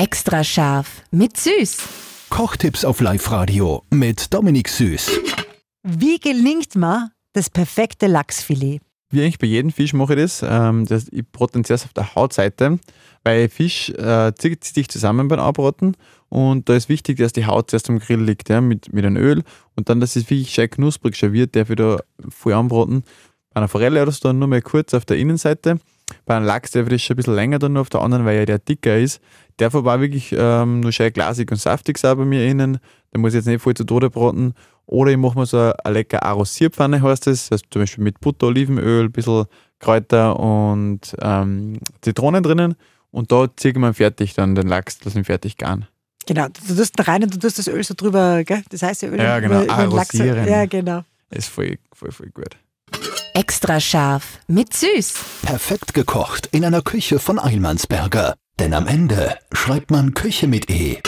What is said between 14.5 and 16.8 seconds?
sich zusammen beim Anbraten und da